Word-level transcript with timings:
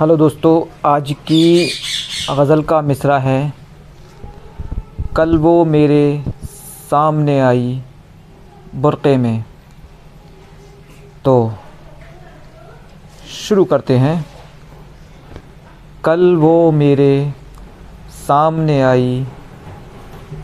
Hello 0.00 0.16
दोस्तों, 0.16 0.80
आज 0.84 1.12
की 1.12 1.70
गज़ल 2.30 2.62
का 2.62 2.80
मिसरा 2.80 3.18
है। 3.18 3.52
कल 5.16 5.38
वो 5.38 5.64
मेरे 5.64 6.24
सामने 6.90 7.40
आई 7.40 7.82
बुरक़े 8.74 9.16
में। 9.16 9.44
तो 11.24 11.52
शुरू 13.30 13.64
करते 13.64 13.98
हैं। 13.98 14.26
कल 16.04 16.36
वो 16.36 16.72
मेरे 16.72 17.34
सामने 18.10 18.82
आई 18.82 19.26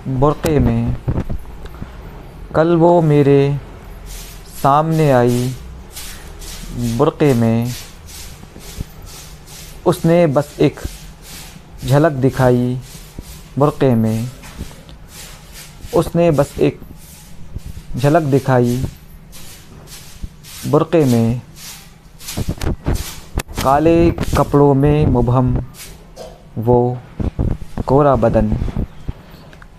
बुरक़े 0.08 0.58
में। 0.58 0.96
कल 2.54 2.76
वो 2.76 3.00
मेरे 3.02 3.58
सामने 4.62 5.12
आई 5.12 5.54
बुरक़े 6.78 7.34
में। 7.34 7.83
उसने 9.86 10.26
बस 10.26 10.56
एक 10.60 10.80
झलक 11.86 12.12
दिखाई 12.12 12.80
बुरक़े 13.58 13.94
में। 13.94 14.28
उसने 15.94 16.30
बस 16.30 16.58
एक 16.58 16.80
झलक 17.96 18.22
दिखाई 18.22 18.84
बुरक़े 20.66 21.04
में। 21.04 21.40
काले 23.62 24.10
कपड़ों 24.10 24.74
में 24.74 25.06
मुबहम, 25.06 25.64
वो 26.58 26.98
कोरा 27.86 28.16
बदन। 28.16 28.56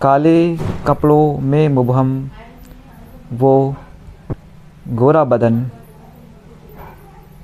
काले 0.02 0.56
कपड़ों 0.56 1.38
में 1.38 1.68
मुबहम, 1.68 2.30
वो 3.32 3.74
गोरा 4.88 5.24
बदन। 5.24 5.70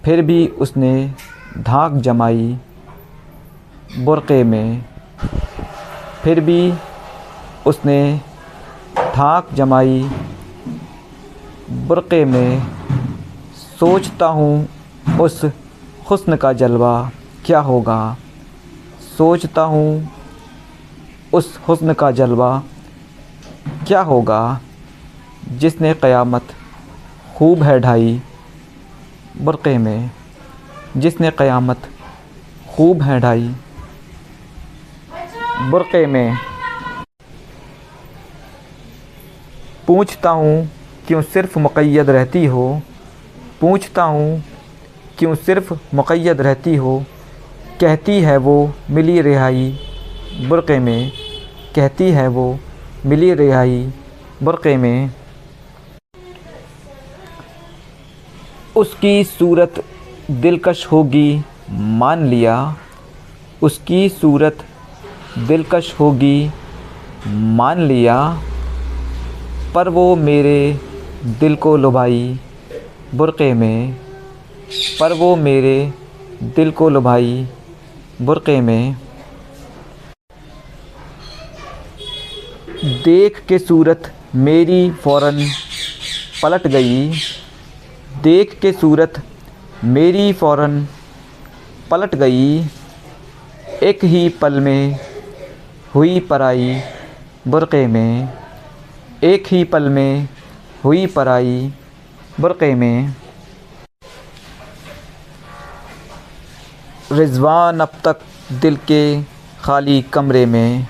फिर 0.04 0.22
भी 0.22 0.46
उसने 0.46 1.14
धाक 1.58 1.92
जमाई 1.94 2.58
बुरक़े 3.98 4.42
में। 4.44 4.84
फिर 6.22 6.40
भी 6.40 6.72
उसने 7.66 8.20
धाक 8.96 9.52
जमाई 9.54 10.02
बुरक़े 11.88 12.24
में। 12.24 12.62
सोचता 13.78 14.26
हूँ 14.26 14.68
उस 15.20 15.40
हुस्न 16.10 16.36
का 16.36 16.52
जलवा 16.52 17.10
क्या 17.44 17.60
होगा। 17.60 18.16
सोचता 19.18 19.62
हूँ 19.62 20.08
उस 21.34 21.58
हुस्न 21.68 21.92
का 21.92 22.10
जलवा 22.10 22.62
क्या 23.86 24.00
होगा, 24.02 24.60
जिसने 25.50 25.94
क़यामत 25.94 26.54
खूब 27.36 27.62
है 27.62 27.78
ढाई 27.80 28.20
बुरक़े 29.36 29.78
में। 29.78 30.10
जिसने 30.96 31.30
क़यामत 31.30 31.82
खूब 32.68 33.02
है 33.02 33.20
ढाई 33.20 33.54
बुरक़े 35.70 36.06
में 36.06 36.36
पूछता 39.86 40.30
हूँ, 40.30 40.70
क्यों 41.06 41.22
सिर्फ़ 41.22 41.58
मुक़ैद 41.58 42.10
रहती 42.10 42.44
हो? 42.46 42.82
पूछता 43.60 44.02
हूँ, 44.02 44.42
क्यों 45.18 45.34
सिर्फ़ 45.34 45.72
मुक़ैद 45.94 46.40
रहती 46.40 46.74
हो? 46.76 47.04
कहती 47.80 48.20
है 48.20 48.36
वो, 48.36 48.74
मिली 48.90 49.20
रिहाई, 49.22 49.78
बुरक़े 50.48 50.78
में। 50.78 51.12
कहती 51.74 52.10
है 52.10 52.28
वो, 52.28 52.58
मिली 53.06 53.34
रिहाई, 53.34 53.92
बुरक़े 54.42 54.76
में। 54.76 55.10
उसकी 58.76 59.24
सूरत 59.24 59.84
दिलकश 60.40 60.86
होगी, 60.86 61.42
मान 61.70 62.26
लिया। 62.26 62.76
उसकी 63.62 64.08
सूरत 64.08 64.64
दिलकश 65.38 65.94
होगी, 66.00 66.50
मान 67.26 67.80
लिया। 67.80 68.42
पर 69.74 69.88
वो 69.88 70.16
मेरे 70.16 70.80
दिल 71.24 71.54
को 71.56 71.76
लुभाई 71.76 72.40
बुरक़े 73.14 73.52
में। 73.52 73.96
पर 75.00 75.12
वो 75.12 75.36
मेरे 75.36 75.92
दिल 76.42 76.70
को 76.70 76.88
लुभाई 76.88 77.46
बुरक़े 78.22 78.60
में। 78.60 78.96
देख 82.84 83.44
के 83.48 83.58
सूरत 83.58 84.14
मेरी 84.34 84.90
फ़ौर 84.90 85.20
पलट 86.42 86.66
गई। 86.66 87.12
देख 88.22 88.58
के 88.58 88.72
सूरत 88.72 89.22
मेरी 89.84 90.32
फ़ौर 90.32 90.60
पलट 91.90 92.14
गई। 92.14 92.58
एक 93.82 94.04
ही 94.04 94.28
पल 94.40 94.58
में 94.60 94.98
हुई 95.94 96.20
पराई 96.20 96.80
बुरक़े 97.48 97.86
में। 97.86 98.28
एक 99.24 99.46
ही 99.46 99.62
पल 99.64 99.88
में 99.88 100.28
हुई 100.84 101.06
पराई 101.06 101.72
बुरक़े 102.40 102.74
में। 102.74 103.14
रिज़वान 107.12 107.80
अब 107.80 107.92
तक 108.04 108.20
दिल 108.52 108.76
के 108.88 109.02
खाली 109.62 110.00
कमरे 110.02 110.44
में। 110.46 110.86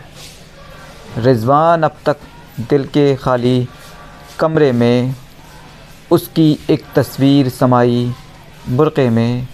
रिज़वान 1.19 1.83
अब 1.83 1.97
तक 2.07 2.17
दिल 2.61 2.85
के 2.87 3.15
खाली 3.17 3.69
कमरे 4.41 4.73
में। 4.73 5.15
उसकी 6.11 6.59
एक 6.71 6.85
तस्वीर 6.95 7.49
समाई 7.49 8.13
बुरक़े 8.69 9.09
में 9.11 9.49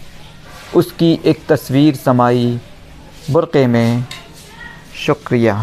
उसकी 0.76 1.20
एक 1.24 1.46
तस्वीर 1.46 1.96
समाई। 1.96 2.60
बुरक़े 3.30 3.66
में 3.66 4.04
शुक्रिया। 5.06 5.54